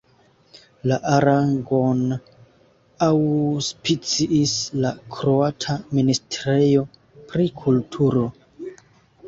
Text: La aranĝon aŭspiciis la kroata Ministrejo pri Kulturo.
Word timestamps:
La 0.91 0.95
aranĝon 1.15 1.99
aŭspiciis 3.09 4.55
la 4.87 4.95
kroata 5.19 5.79
Ministrejo 6.01 6.87
pri 7.31 7.49
Kulturo. 7.65 8.29